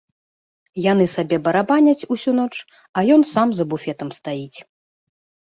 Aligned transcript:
Яны 0.91 1.05
сабе 1.15 1.37
барабаняць 1.47 2.07
усю 2.15 2.31
ноч, 2.39 2.49
а 2.97 3.05
ён 3.17 3.21
сам 3.35 3.47
за 3.61 3.69
буфетам 3.75 4.09
стаіць. 4.19 4.59